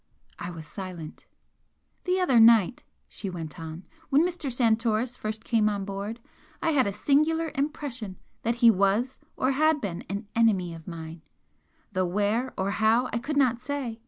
[0.39, 1.27] I was silent.
[2.05, 4.51] "The other night," she went on "when Mr.
[4.51, 6.19] Santoris first came on board
[6.59, 11.21] I had a singular impression that he was or had been an enemy of mine,
[11.91, 13.99] though where or how I could not say.